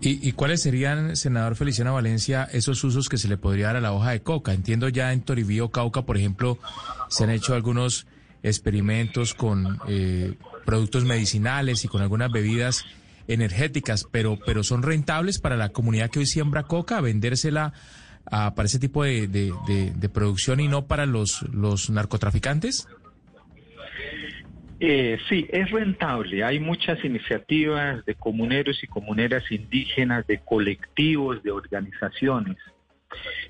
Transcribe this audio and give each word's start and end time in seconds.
¿Y, 0.00 0.32
cuáles 0.32 0.62
serían, 0.62 1.16
senador 1.16 1.56
Feliciano 1.56 1.94
Valencia, 1.94 2.48
esos 2.52 2.84
usos 2.84 3.08
que 3.08 3.18
se 3.18 3.26
le 3.26 3.36
podría 3.36 3.66
dar 3.66 3.76
a 3.76 3.80
la 3.80 3.92
hoja 3.92 4.10
de 4.10 4.22
coca? 4.22 4.52
Entiendo 4.52 4.88
ya 4.88 5.12
en 5.12 5.22
Toribío, 5.22 5.70
Cauca, 5.70 6.02
por 6.02 6.16
ejemplo, 6.16 6.58
se 7.08 7.24
han 7.24 7.30
hecho 7.30 7.54
algunos 7.54 8.06
experimentos 8.42 9.34
con 9.34 9.80
eh, 9.88 10.34
productos 10.64 11.04
medicinales 11.04 11.84
y 11.84 11.88
con 11.88 12.00
algunas 12.00 12.30
bebidas 12.30 12.84
energéticas, 13.26 14.06
pero, 14.10 14.38
pero 14.46 14.62
son 14.62 14.82
rentables 14.82 15.40
para 15.40 15.56
la 15.56 15.70
comunidad 15.70 16.10
que 16.10 16.20
hoy 16.20 16.26
siembra 16.26 16.62
coca, 16.62 17.00
vendérsela 17.00 17.72
a, 18.24 18.54
para 18.54 18.66
ese 18.66 18.78
tipo 18.78 19.02
de, 19.02 19.52
producción 20.12 20.60
y 20.60 20.68
no 20.68 20.86
para 20.86 21.06
los 21.06 21.90
narcotraficantes? 21.90 22.86
Eh, 24.80 25.18
sí, 25.28 25.46
es 25.50 25.70
rentable. 25.70 26.44
Hay 26.44 26.60
muchas 26.60 27.04
iniciativas 27.04 28.04
de 28.04 28.14
comuneros 28.14 28.82
y 28.82 28.86
comuneras 28.86 29.50
indígenas, 29.50 30.26
de 30.26 30.38
colectivos, 30.38 31.42
de 31.42 31.50
organizaciones 31.50 32.56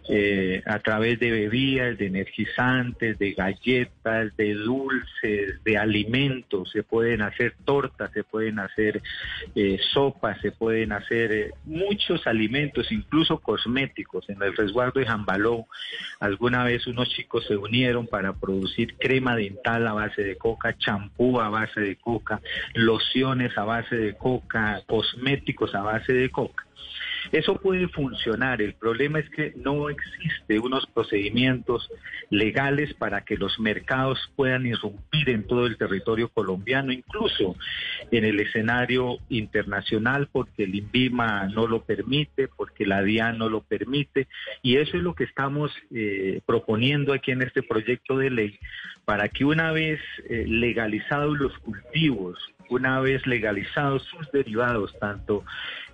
eh, 0.09 0.63
a 0.65 0.79
través 0.79 1.19
de 1.19 1.31
bebidas, 1.31 1.99
de 1.99 2.07
energizantes, 2.07 3.19
de 3.19 3.33
galletas, 3.33 4.35
de 4.37 4.55
dulces, 4.55 5.63
de 5.65 5.77
alimentos. 5.77 6.71
Se 6.71 6.83
pueden 6.83 7.21
hacer 7.23 7.55
tortas, 7.65 8.11
se 8.13 8.25
pueden 8.25 8.59
hacer 8.59 9.03
eh, 9.55 9.79
sopas, 9.93 10.41
se 10.41 10.53
pueden 10.53 10.93
hacer 10.93 11.33
eh, 11.33 11.51
muchos 11.65 12.27
alimentos, 12.27 12.91
incluso 12.91 13.39
cosméticos. 13.39 14.29
En 14.31 14.43
el 14.43 14.57
resguardo 14.57 15.01
de 15.01 15.07
Jambaló, 15.07 15.67
alguna 16.21 16.65
vez 16.65 16.87
unos 16.87 17.09
chicos 17.11 17.47
se 17.47 17.57
unieron 17.57 18.07
para 18.07 18.33
producir 18.33 18.97
crema 18.97 19.37
dental 19.37 19.87
a 19.87 19.93
base 19.93 20.23
de 20.23 20.37
coca, 20.37 20.77
champú 20.79 21.41
a 21.41 21.51
base 21.51 21.81
de 21.81 21.97
coca, 21.97 22.41
lociones 22.75 23.57
a 23.59 23.65
base 23.65 23.97
de 23.97 24.15
coca, 24.17 24.83
cosméticos 24.87 25.75
a 25.75 25.83
base 25.83 26.13
de 26.13 26.31
coca. 26.31 26.65
Eso 27.33 27.57
puede 27.57 27.89
funcionar. 27.89 28.63
El 28.63 28.75
problema 28.75 29.19
es 29.19 29.29
que 29.31 29.53
no 29.57 29.89
existe 29.89 30.59
unos 30.59 30.87
procedimientos 30.87 31.91
legales 32.31 32.95
para 32.95 33.23
que 33.23 33.37
los 33.37 33.59
mercados 33.61 34.19
puedan 34.37 34.67
irrumpir 34.67 35.29
en 35.31 35.47
todo 35.47 35.67
el 35.67 35.77
territorio 35.77 36.29
colombiano, 36.29 36.93
incluso 36.93 37.57
en 38.11 38.25
el 38.25 38.41
escenario 38.41 39.19
internacional, 39.29 40.29
porque 40.31 40.65
el 40.65 40.75
INVIMA 40.75 41.49
no 41.49 41.67
lo 41.67 41.83
permite, 41.83 42.49
porque 42.49 42.87
la 42.87 43.03
DIAN 43.03 43.39
no 43.39 43.49
lo 43.49 43.61
permite. 43.63 44.29
Y 44.63 44.77
eso 44.77 44.97
es 44.97 45.03
lo 45.03 45.15
que 45.15 45.25
estamos 45.25 45.73
eh, 45.91 46.41
proponiendo 46.47 47.13
aquí 47.13 47.31
en 47.31 47.43
este 47.43 47.63
proyecto 47.63 48.19
de 48.19 48.31
ley, 48.31 48.59
para 49.05 49.29
que 49.29 49.45
una 49.45 49.73
vez 49.73 50.01
eh, 50.29 50.45
legalizados 50.47 51.39
los 51.39 51.57
cultivos, 51.59 52.39
una 52.71 53.01
vez 53.01 53.27
legalizados 53.27 54.03
sus 54.05 54.31
derivados, 54.33 54.97
tanto 54.99 55.45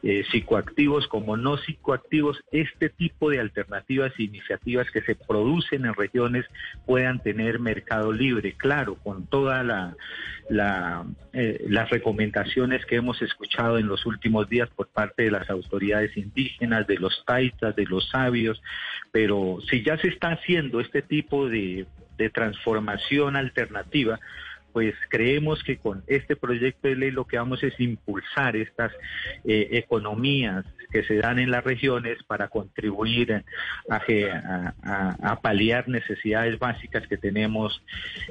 eh, 0.07 0.23
psicoactivos 0.31 1.09
como 1.09 1.39
no 1.39 1.57
psicoactivos, 1.57 2.39
este 2.53 2.91
tipo 2.91 3.31
de 3.31 3.41
alternativas 3.41 4.13
e 4.19 4.25
iniciativas 4.25 4.91
que 4.91 5.01
se 5.01 5.15
producen 5.15 5.87
en 5.87 5.95
regiones 5.95 6.45
puedan 6.85 7.23
tener 7.23 7.59
mercado 7.59 8.13
libre, 8.13 8.53
claro, 8.53 8.97
con 8.97 9.27
todas 9.27 9.95
eh, 10.51 11.65
las 11.69 11.91
recomendaciones 11.91 12.85
que 12.85 12.97
hemos 12.97 13.23
escuchado 13.23 13.79
en 13.79 13.87
los 13.87 14.05
últimos 14.05 14.47
días 14.49 14.69
por 14.69 14.89
parte 14.89 15.23
de 15.23 15.31
las 15.31 15.49
autoridades 15.49 16.15
indígenas, 16.19 16.87
de 16.87 16.99
los 16.99 17.25
taitas, 17.25 17.75
de 17.75 17.87
los 17.87 18.07
sabios, 18.11 18.63
pero 19.11 19.59
si 19.71 19.83
ya 19.83 19.97
se 19.97 20.09
está 20.09 20.33
haciendo 20.33 20.81
este 20.81 21.01
tipo 21.01 21.49
de 21.49 21.87
transformación 22.35 23.37
alternativa, 23.37 24.21
pues 24.75 24.95
creemos 25.09 25.63
que 25.63 25.77
con 25.79 26.03
este 26.09 26.35
proyecto 26.35 26.89
de 26.89 26.97
ley 26.97 27.13
lo 27.13 27.27
que 27.27 27.39
vamos 27.39 27.63
es 27.63 27.79
impulsar 27.79 28.57
estas 28.57 28.91
eh, 29.45 29.69
economías 29.71 30.65
que 30.91 31.05
se 31.05 31.19
dan 31.19 31.39
en 31.39 31.53
las 31.53 31.63
regiones 31.63 32.19
para 32.25 32.49
contribuir 32.49 33.45
a, 33.89 35.37
paliar 35.43 35.89
necesidades 35.89 36.59
básicas 36.59 37.07
que 37.07 37.17
tenemos 37.17 37.81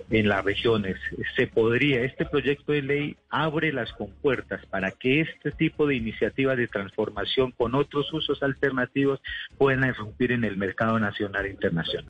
en 0.10 0.28
las 0.28 0.44
regiones. 0.44 0.98
Se 1.38 1.48
podría, 1.48 2.02
este 2.04 2.26
proyecto 2.26 2.74
de 2.74 2.82
ley 2.82 3.16
abre 3.30 3.72
las 3.72 3.94
compuertas 3.94 4.66
para 4.66 4.92
que 4.92 5.22
este 5.22 5.52
tipo 5.52 5.88
de 5.88 5.96
iniciativas 5.96 6.58
de 6.58 6.68
transformación 6.68 7.52
con 7.52 7.74
otros 7.74 8.12
usos 8.12 8.44
alternativos 8.44 9.22
puedan 9.58 9.88
irrumpir 9.88 10.34
en 10.34 10.44
el 10.44 10.58
mercado 10.58 11.00
nacional 11.00 11.46
e 11.46 11.52
internacional. 11.52 12.10